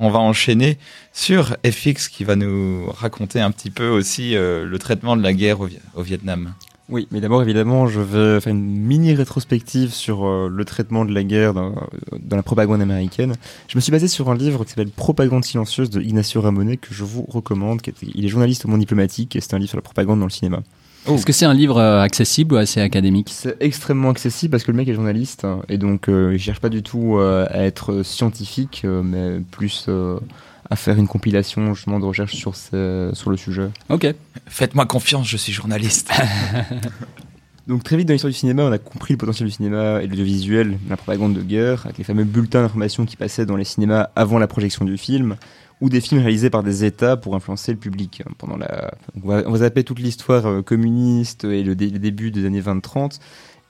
[0.00, 0.78] on va enchaîner
[1.12, 5.34] sur FX qui va nous raconter un petit peu aussi euh, le traitement de la
[5.34, 6.54] guerre au, Vietnam.
[6.88, 11.12] Oui, mais d'abord évidemment, je vais faire une mini rétrospective sur euh, le traitement de
[11.12, 11.74] la guerre dans,
[12.30, 13.34] la propagande américaine.
[13.68, 16.92] Je me suis basé sur un livre qui s'appelle Propagande silencieuse de Ignacio Ramonet que
[16.94, 17.80] je vous recommande.
[18.02, 20.30] il est journaliste au Monde diplomatique et c'est un livre sur la propagande dans le
[20.30, 20.62] cinéma.
[21.06, 21.14] Oh.
[21.14, 23.30] Est-ce que c'est un livre euh, accessible ou assez académique?
[23.32, 26.60] C'est extrêmement accessible parce que le mec est journaliste hein, et donc euh, il cherche
[26.60, 29.88] pas du tout euh, à être scientifique, mais plus
[30.68, 33.70] à faire une compilation justement de recherche sur, sur le sujet.
[33.88, 34.06] Ok.
[34.46, 36.10] Faites-moi confiance, je suis journaliste.
[37.66, 40.06] donc très vite dans l'histoire du cinéma, on a compris le potentiel du cinéma et
[40.06, 43.64] de l'audiovisuel, la propagande de guerre, avec les fameux bulletins d'information qui passaient dans les
[43.64, 45.36] cinémas avant la projection du film
[45.80, 48.22] ou des films réalisés par des États pour influencer le public.
[48.26, 52.30] Hein, pendant la, on va, on va zapper toute l'histoire euh, communiste et le, début
[52.30, 53.18] des années 20-30.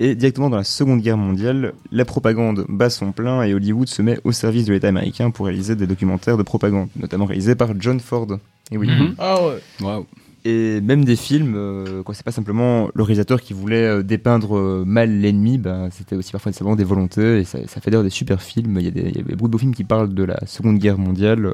[0.03, 4.01] Et directement dans la Seconde Guerre mondiale, la propagande bat son plein et Hollywood se
[4.01, 7.79] met au service de l'État américain pour réaliser des documentaires de propagande, notamment réalisés par
[7.79, 8.39] John Ford.
[8.71, 8.89] Et oui.
[8.89, 9.15] Mhm.
[9.19, 9.59] Ah ouais.
[9.81, 10.07] Wow
[10.45, 14.57] et même des films, euh, quoi, c'est pas simplement le réalisateur qui voulait euh, dépeindre
[14.57, 18.05] euh, mal l'ennemi, bah, c'était aussi parfois simplement des volontés, et ça, ça fait d'ailleurs
[18.05, 18.79] des super films.
[18.79, 20.39] Il y, a des, il y a beaucoup de beaux films qui parlent de la
[20.47, 21.53] Seconde Guerre mondiale,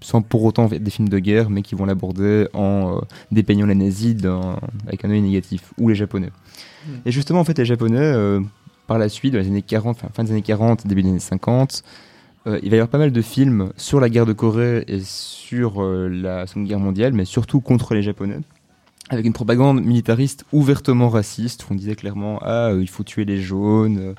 [0.00, 3.00] sans pour autant être des films de guerre, mais qui vont l'aborder en
[3.30, 4.16] dépeignant la nazie
[4.86, 6.30] avec un œil négatif, ou les Japonais.
[6.86, 6.90] Mm.
[7.06, 8.40] Et justement, en fait, les Japonais,
[8.86, 11.84] par la suite, dans les années 40, fin des années 40, début des années 50,
[11.84, 11.88] euh,
[12.62, 15.82] il va y avoir pas mal de films sur la guerre de Corée et sur
[15.82, 18.38] euh, la Seconde Guerre mondiale, mais surtout contre les Japonais,
[19.08, 23.24] avec une propagande militariste ouvertement raciste, où on disait clairement ah euh, il faut tuer
[23.24, 24.14] les jaunes,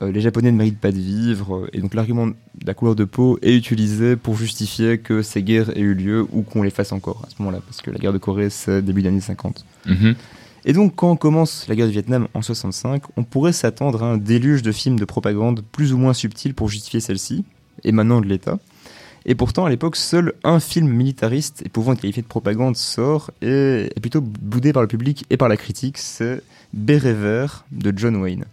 [0.00, 2.34] les Japonais ne méritent pas de vivre, et donc l'argument de
[2.66, 6.42] la couleur de peau est utilisé pour justifier que ces guerres aient eu lieu ou
[6.42, 9.02] qu'on les fasse encore à ce moment-là, parce que la guerre de Corée c'est début
[9.02, 9.66] des années 50.
[9.86, 10.14] Mm-hmm.
[10.64, 14.06] Et donc, quand on commence la guerre du Vietnam en 65, on pourrait s'attendre à
[14.06, 17.44] un déluge de films de propagande plus ou moins subtils pour justifier celle-ci,
[17.84, 18.58] émanant de l'État.
[19.24, 23.30] Et pourtant, à l'époque, seul un film militariste et pouvant être qualifié de propagande sort
[23.40, 25.98] et est plutôt boudé par le public et par la critique.
[25.98, 28.44] C'est Béret vert de John Wayne.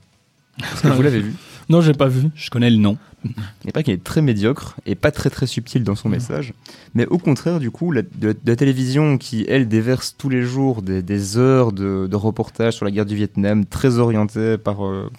[0.60, 1.34] Est-ce que vous l'avez vu?
[1.70, 2.30] Non, j'ai pas vu.
[2.34, 2.98] Je connais le nom.
[3.24, 3.32] Il
[3.66, 6.54] n'est pas qu'il est très médiocre et pas très très subtil dans son message,
[6.96, 10.82] mais au contraire, du coup, la, de, la télévision qui, elle, déverse tous les jours
[10.82, 15.12] des, heures de, reportages sur la guerre du Vietnam, très orientées par, euh,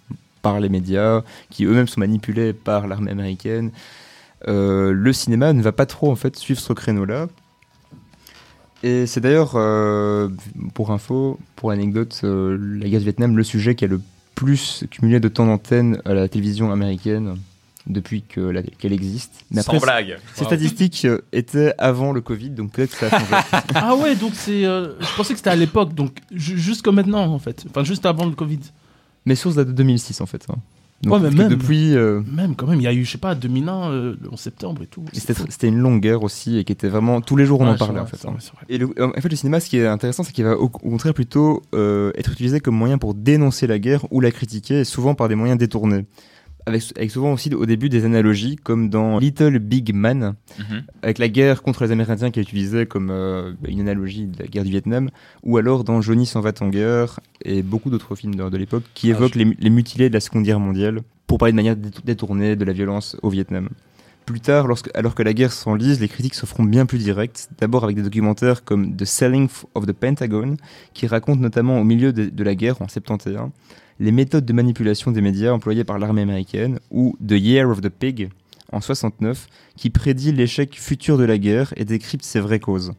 [0.42, 3.70] par les médias, qui eux-mêmes sont manipulés par l'armée américaine.
[4.48, 7.28] Euh, le cinéma ne va pas trop en fait suivre ce créneau-là.
[8.82, 10.28] Et c'est d'ailleurs, euh,
[10.72, 14.00] pour info, pour anecdote, euh, la guerre du Vietnam, le sujet qui a le
[14.34, 17.36] plus cumulé de temps d'antenne à la télévision américaine
[17.86, 19.44] depuis qu'elle existe.
[19.50, 20.18] Mais Sans blague.
[20.34, 23.34] Ces statistiques étaient avant le Covid, donc peut-être que ça a changé.
[23.74, 24.62] ah ouais, donc c'est.
[24.62, 26.18] je pensais que c'était à l'époque, donc
[26.82, 27.66] comme maintenant en fait.
[27.68, 28.60] Enfin, juste avant le Covid.
[29.26, 30.46] Mes sources datent de 2006 en fait.
[30.48, 30.56] Hein.
[31.08, 31.94] ouais, mais même, depuis.
[31.94, 34.38] Euh, même quand même, il y a eu, je sais pas, 2001, euh, le 11
[34.38, 35.04] septembre et tout.
[35.12, 37.20] C'était une longue guerre aussi et qui était vraiment.
[37.20, 38.26] Tous les jours on en parlait en fait.
[38.26, 38.36] Hein.
[38.68, 41.14] et le, en fait, le cinéma, ce qui est intéressant, c'est qu'il va au, contraire
[41.14, 45.28] plutôt euh, être utilisé comme moyen pour dénoncer la guerre ou la critiquer, souvent par
[45.28, 46.06] des moyens détournés
[46.66, 50.82] avec, souvent aussi au début des analogies, comme dans Little Big Man, mhm.
[51.02, 54.46] avec la guerre contre les Amérindiens qui est utilisée comme euh, une analogie de la
[54.46, 55.10] guerre du Vietnam,
[55.42, 59.10] ou alors dans Johnny s'en va en guerre, et beaucoup d'autres films de, l'époque qui
[59.12, 62.64] ah, évoquent les, mutilés de la Seconde Guerre mondiale, pour parler de manière détournée de
[62.64, 63.68] la violence au Vietnam.
[64.26, 67.48] Plus tard, lorsque, alors que la guerre s'enlise, les critiques se feront bien plus directes,
[67.58, 70.56] d'abord avec des documentaires comme The Selling of the Pentagon,
[70.92, 73.50] qui racontent notamment au milieu de, de la guerre en 71
[74.00, 77.90] les méthodes de manipulation des médias employées par l'armée américaine, ou The Year of the
[77.90, 78.30] Pig,
[78.72, 79.46] en 69,
[79.76, 82.92] qui prédit l'échec futur de la guerre et décrypte ses vraies causes.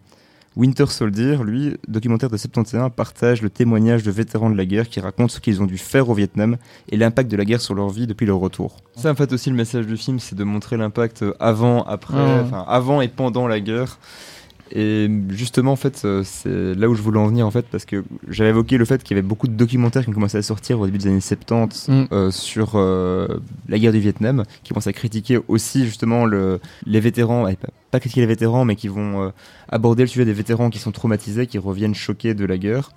[0.56, 5.00] Winter Soldier, lui, documentaire de 71, partage le témoignage de vétérans de la guerre qui
[5.00, 6.58] racontent ce qu'ils ont dû faire au Vietnam
[6.90, 8.76] et l'impact de la guerre sur leur vie depuis leur retour.
[8.96, 12.64] Ça, en fait, aussi, le message du film, c'est de montrer l'impact avant, après, enfin,
[12.68, 13.98] avant et pendant la guerre.
[14.74, 17.86] Et justement, en fait, euh, c'est là où je voulais en venir, en fait, parce
[17.86, 20.80] que j'avais évoqué le fait qu'il y avait beaucoup de documentaires qui commencé à sortir
[20.80, 22.06] au début des années 70 mm.
[22.12, 23.28] euh, sur euh,
[23.68, 27.48] la guerre du Vietnam, qui commencent à critiquer aussi justement le, les vétérans,
[27.92, 29.34] pas critiquer les vétérans, mais qui vont
[29.68, 32.92] aborder le sujet des vétérans qui sont traumatisés, qui reviennent choqués de la guerre.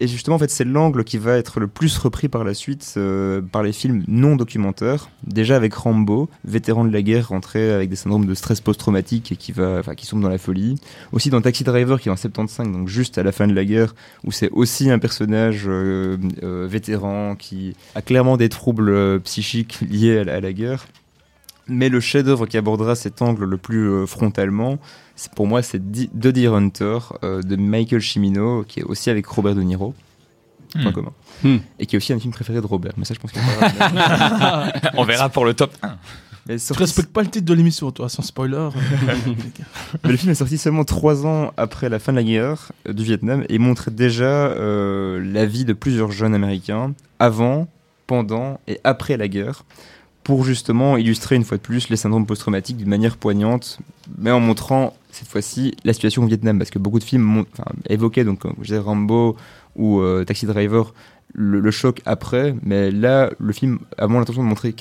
[0.00, 2.94] Et justement, en fait, c'est l'angle qui va être le plus repris par la suite
[2.96, 5.08] euh, par les films non documentaires.
[5.24, 9.36] Déjà avec Rambo, vétéran de la guerre rentré avec des syndromes de stress post-traumatique et
[9.36, 10.76] qui va, enfin, qui sombre dans la folie.
[11.12, 13.64] Aussi dans Taxi Driver, qui est en 75, donc juste à la fin de la
[13.64, 13.94] guerre,
[14.24, 20.18] où c'est aussi un personnage euh, euh, vétéran qui a clairement des troubles psychiques liés
[20.18, 20.86] à la guerre.
[21.66, 24.78] Mais le chef-d'œuvre qui abordera cet angle le plus euh, frontalement,
[25.16, 29.26] c'est pour moi c'est The Deer Hunter euh, de Michael Cimino, qui est aussi avec
[29.26, 29.94] Robert De Niro.
[30.72, 30.92] Point hmm.
[30.92, 31.12] commun.
[31.42, 31.56] Hmm.
[31.78, 32.92] Et qui est aussi un film préféré de Robert.
[32.96, 33.40] Mais ça, je pense qu'on
[35.00, 35.96] On verra pour le top 1.
[36.46, 38.68] Mais tu respectes pas le titre de l'émission, toi, sans spoiler.
[40.04, 42.92] mais le film est sorti seulement trois ans après la fin de la guerre euh,
[42.92, 47.68] du Vietnam et montre déjà euh, la vie de plusieurs jeunes américains avant,
[48.06, 49.64] pendant et après la guerre
[50.24, 53.78] pour justement illustrer une fois de plus les syndromes post-traumatiques d'une manière poignante,
[54.18, 57.44] mais en montrant cette fois-ci la situation au Vietnam, parce que beaucoup de films
[57.88, 59.36] évoquaient, donc, je disais, Rambo
[59.76, 60.92] ou euh, Taxi Driver,
[61.34, 64.74] le, choc après, mais là, le film a vraiment l'intention de montrer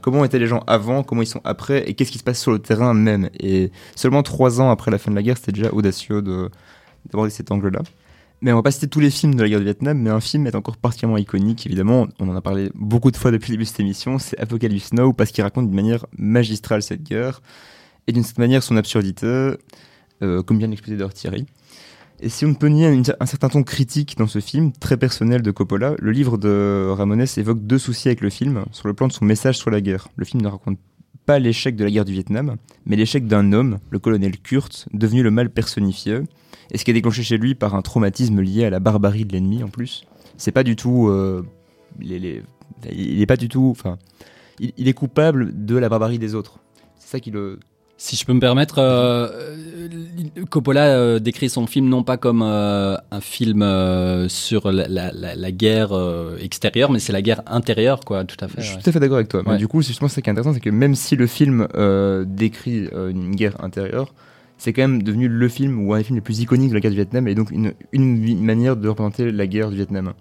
[0.00, 2.50] comment étaient les gens avant, comment ils sont après, et qu'est-ce qui se passe sur
[2.50, 3.30] le terrain même.
[3.38, 7.50] Et seulement trois ans après la fin de la guerre, c'était déjà audacieux d'aborder cet
[7.52, 7.80] angle-là.
[8.42, 10.20] Mais on va pas citer tous les films de la guerre du Vietnam, mais un
[10.20, 12.08] film est encore particulièrement iconique, évidemment.
[12.18, 14.18] On en a parlé beaucoup de fois depuis le début de cette émission.
[14.18, 17.42] C'est Apocalypse Now, parce qu'il raconte d'une manière magistrale cette guerre,
[18.06, 19.26] et d'une certaine manière son absurdité,
[20.22, 21.44] euh, comme vient d'expliquer d'ailleurs Thierry.
[22.22, 25.50] Et si on peut nier un, certain ton critique dans ce film, très personnel de
[25.50, 29.12] Coppola, le livre de Ramones évoque deux soucis avec le film, sur le plan de
[29.12, 30.08] son message sur la guerre.
[30.16, 30.78] Le film ne raconte
[31.26, 32.56] pas l'échec de la guerre du Vietnam,
[32.86, 36.20] mais l'échec d'un homme, le colonel Kurt, devenu le mal personnifié,
[36.70, 39.32] et ce qui est déclenché chez lui par un traumatisme lié à la barbarie de
[39.32, 40.04] l'ennemi en plus.
[40.36, 41.08] C'est pas du tout.
[41.08, 41.44] Euh,
[42.00, 43.68] il est pas du tout.
[43.70, 43.98] Enfin,
[44.58, 46.58] il, est coupable de la barbarie des autres.
[46.98, 47.58] C'est ça qui le.
[48.02, 49.28] Si je peux me permettre, euh,
[50.48, 53.60] Coppola euh, décrit son film non pas comme un film
[54.30, 55.92] sur la, guerre
[56.40, 58.62] extérieure, mais c'est la guerre intérieure, quoi, tout à fait.
[58.62, 59.42] Je suis tout à fait d'accord avec toi.
[59.46, 61.68] Mais du coup, justement, ce qui est intéressant, c'est que même si le film
[62.24, 64.14] décrit une guerre intérieure,
[64.56, 66.80] c'est quand même devenu le film ou un des films les plus iconiques de la
[66.80, 70.14] guerre du Vietnam et donc une, une manière de représenter la guerre du Vietnam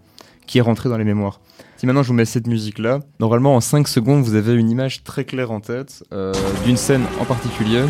[0.47, 1.39] qui est rentrée dans les mémoires.
[1.79, 4.69] Si maintenant je vous mets cette musique là, normalement en 5 secondes vous avez une
[4.69, 6.33] image très claire en tête euh,
[6.65, 7.83] d'une scène en particulier.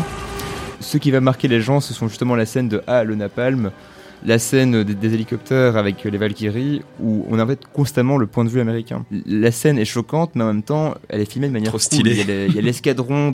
[0.78, 3.72] Ce qui va marquer les gens, ce sont justement la scène de Ah le napalm,
[4.24, 8.44] la scène des, hélicoptères avec les Valkyries, où on a en fait constamment le point
[8.44, 9.04] de vue américain.
[9.26, 12.46] La scène est choquante, mais en même temps, elle est filmée de manière Trop stylée.
[12.48, 13.32] Il y a l'escadron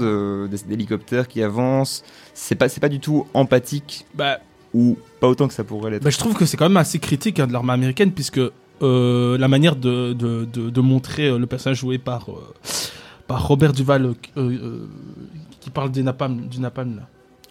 [0.49, 2.02] d'hélicoptères qui avance.
[2.32, 4.06] C'est pas, pas du tout empathique.
[4.14, 4.38] Bah.
[4.73, 6.02] Ou pas autant que ça pourrait l'être.
[6.02, 8.41] Bah, je trouve que c'est quand même assez critique hein, de l'armée américaine, puisque
[8.82, 12.55] euh, la manière de, de, de, montrer euh, le personnage joué par, euh,
[13.26, 14.14] par Robert Duval,
[15.61, 17.02] qui parle des napalm, du napalm là.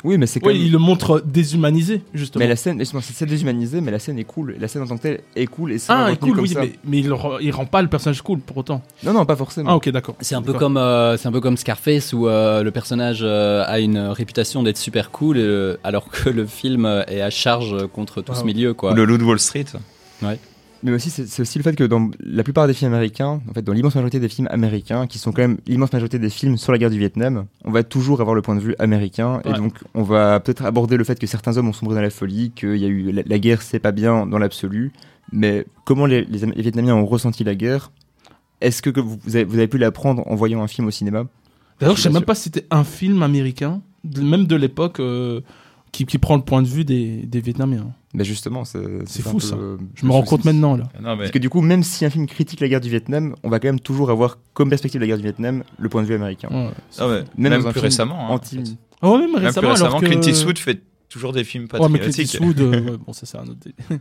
[0.03, 2.43] Oui, mais c'est Oui, il le montre déshumanisé, justement.
[2.43, 4.55] Mais la scène, c'est déshumanisé, mais la scène est cool.
[4.59, 6.73] La scène en tant que telle est cool et c'est Ah, est cool, oui, mais,
[6.83, 7.11] mais il,
[7.41, 8.83] il, rend pas le personnage cool pour autant.
[9.03, 9.71] Non, non, pas forcément.
[9.71, 10.15] Ah, ok, d'accord.
[10.19, 13.63] C'est un peu comme, euh, c'est un peu comme Scarface où euh, le personnage euh,
[13.65, 15.39] a une réputation d'être super cool,
[15.83, 18.93] alors que le film est à charge contre tout ce milieu, quoi.
[18.93, 19.65] Le Loup de Wall Street.
[20.21, 20.37] Ouais
[20.85, 23.63] mais aussi c'est aussi le fait que dans la plupart des films américains, en fait
[23.63, 26.71] dans l'immense majorité des films américains, qui sont quand même l'immense majorité des films sur
[26.71, 29.73] la guerre du Vietnam, on va toujours avoir le point de vue américain, et donc
[29.95, 32.77] on va peut-être aborder le fait que certains hommes ont sombré dans la folie, qu'il
[32.77, 34.91] y a eu la, guerre c'est pas bien dans l'absolu,
[35.31, 37.91] mais comment les, Vietnamiens ont ressenti la guerre?
[38.61, 41.25] Est-ce que, vous, avez, vous, avez, pu l'apprendre en voyant un film au cinéma?
[41.79, 44.99] D'ailleurs, je sais même pas si c'était un film américain, même de l'époque.
[44.99, 45.41] Euh,
[45.91, 47.93] qui, qui, prend le point de vue des, des Vietnamiens.
[48.15, 49.57] Mais justement, c'est fou ça.
[49.95, 50.85] je me rends compte maintenant là.
[51.17, 53.59] Parce que du coup, même si un film critique la guerre du Vietnam, on va
[53.59, 56.15] quand même toujours avoir comme perspective de la guerre du Vietnam le point de vue
[56.15, 56.49] américain.
[56.97, 57.07] Ah
[57.37, 58.29] même, plus récemment.
[58.29, 58.77] Hein, anti...
[59.01, 60.81] oh, même, récemment, plus récemment, Clint Eastwood fait
[61.15, 62.37] toujours des films patriotiques.
[62.41, 63.67] Ouais, euh, bon, ça c'est un autre.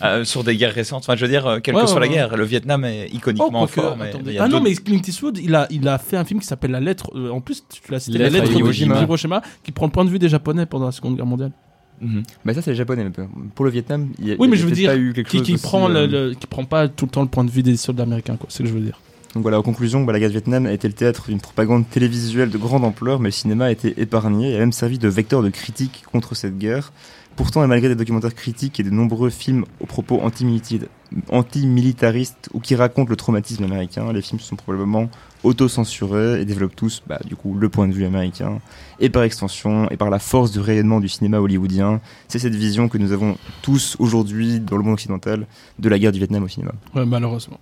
[0.00, 1.02] Ah, sur des guerres récentes.
[1.02, 3.66] Enfin, je veux dire, euh, quelle que soit la guerre, le Vietnam est iconiquement oh,
[3.66, 3.96] fort.
[3.96, 6.70] Mais ah non, mais Clint Eastwood, il a, il a fait un film qui s'appelle
[6.70, 7.10] La Lettre.
[7.14, 10.10] Euh, en plus, tu l'as cité, La Lettre de Hiroshima, qui prend le point de
[10.10, 11.52] vue des Japonais pendant la Seconde Guerre mondiale.
[12.00, 12.22] Mhm.
[12.44, 13.06] Mais ça, c'est les Japonais.
[13.54, 14.92] Pour le Vietnam, il y a, oui, mais je veux dire,
[15.26, 17.76] qui, qui prend le, qui prend pas tout le temps le point de vue des
[17.76, 18.46] soldats américains, quoi.
[18.48, 18.98] C'est ce que je veux dire.
[19.34, 21.88] Donc voilà, en conclusion, bah, la guerre du Vietnam a été le théâtre d'une propagande
[21.88, 25.08] télévisuelle de grande ampleur, mais le cinéma a été épargné et a même servi de
[25.08, 26.92] vecteur de critique contre cette guerre.
[27.36, 32.74] Pourtant, et malgré des documentaires critiques et de nombreux films aux propos anti-militaristes ou qui
[32.74, 35.08] racontent le traumatisme américain, les films sont probablement
[35.44, 38.58] auto-censurés et développent tous, bah, du coup, le point de vue américain.
[38.98, 42.88] Et par extension, et par la force du rayonnement du cinéma hollywoodien, c'est cette vision
[42.88, 45.46] que nous avons tous aujourd'hui dans le monde occidental
[45.78, 46.72] de la guerre du Vietnam au cinéma.
[46.96, 47.60] Ouais, malheureusement.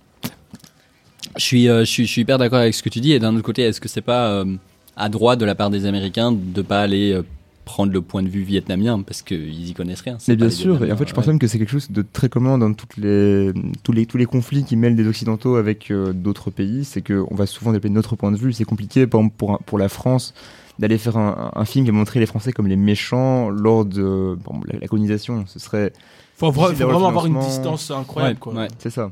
[1.37, 3.13] Je suis, euh, je, suis, je suis hyper d'accord avec ce que tu dis.
[3.13, 4.45] Et d'un autre côté, est-ce que c'est pas euh,
[4.95, 7.23] à droit de la part des Américains de pas aller euh,
[7.65, 9.01] prendre le point de vue vietnamien?
[9.01, 10.83] Parce qu'ils y connaissent rien Mais bien sûr.
[10.83, 12.97] Et en fait, je pense même que c'est quelque chose de très commun dans toutes
[12.97, 13.51] les,
[13.83, 16.83] tous, les, tous les conflits qui mêlent des Occidentaux avec d'autres pays.
[16.83, 18.53] C'est qu'on va souvent développer notre point de vue.
[18.53, 20.33] C'est compliqué, par exemple, pour, pour la France
[20.79, 25.43] d'aller faire un, film qui montrer les Français comme les méchants lors de la, colonisation.
[25.45, 25.91] Ce serait.
[26.37, 28.39] Faut, faut vraiment avoir une distance incroyable.
[28.79, 29.11] C'est ça.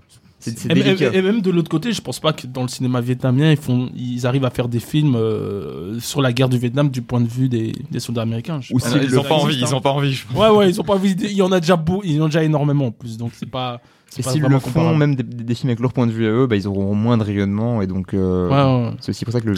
[0.70, 3.90] Et, même de l'autre côté, je pense pas que dans le cinéma vietnamien, ils, font,
[3.96, 7.28] ils arrivent à faire des films euh, sur la guerre du Vietnam du point de
[7.28, 8.60] vue des, des soldats américains.
[8.72, 10.20] Ou ils, ont pas envie, ils ont pas envie.
[10.36, 11.16] Ouais, ouais, ils ont pas envie.
[11.20, 13.50] Il y en a déjà beau, ils en ont déjà énormément en plus, donc c'est
[13.50, 13.82] pas.
[14.18, 16.56] Et s'ils le font, même des, films avec leur point de vue à eux, bah,
[16.56, 19.56] ils auront moins de rayonnement et donc euh, c'est aussi pour ça que le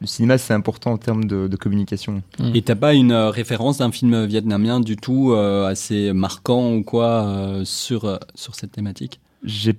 [0.00, 2.22] le cinéma c'est important en termes de, communication.
[2.38, 2.54] Mm.
[2.54, 8.18] Et t'as pas une référence d'un film vietnamien du tout assez marquant ou quoi sur
[8.34, 9.20] sur cette thématique?
[9.44, 9.76] J'ai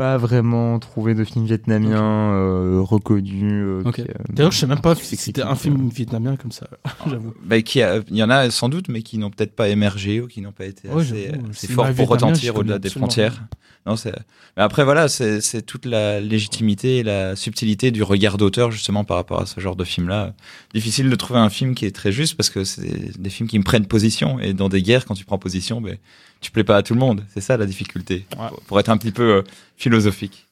[0.00, 3.62] pas vraiment trouvé de film vietnamien euh, reconnu.
[3.62, 6.68] Euh, euh, D'ailleurs, je sais même pas si c'était un film vietnamien comme ça.
[7.06, 7.34] J'avoue.
[7.44, 10.26] Bah, qui il y en a sans doute, mais qui n'ont peut-être pas émergé ou
[10.26, 13.42] qui n'ont pas été assez, forts pour retentir au-delà des frontières.
[13.86, 19.04] Non, mais après voilà, c'est toute la légitimité et la subtilité du regard d'auteur justement
[19.04, 20.34] par rapport à ce genre de film-là.
[20.74, 23.58] Difficile de trouver un film qui est très juste parce que c'est des films qui
[23.58, 25.96] me prennent position et dans des guerres, quand tu prends position, ben
[26.40, 27.24] tu plais pas à tout le monde.
[27.32, 28.26] C'est ça la difficulté.
[28.66, 29.44] Pour être un petit peu
[29.80, 30.46] philosophique.